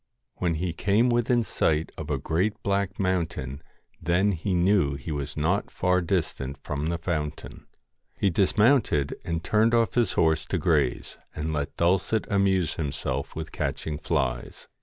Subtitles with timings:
[0.37, 3.61] When he came within sight of a great black mountain
[4.01, 7.67] then he knew he was not far distant from the fountain.
[8.17, 13.51] He dismounted and turned off his horse to graze, and let Dulcet amuse himself with
[13.51, 14.67] catching flies.